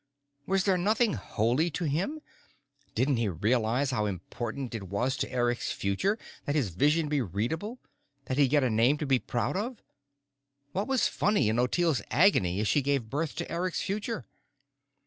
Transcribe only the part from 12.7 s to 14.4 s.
gave birth to Eric's future?